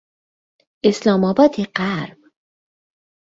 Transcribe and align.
اسلامآباد 0.83 1.51
غرب 1.77 2.17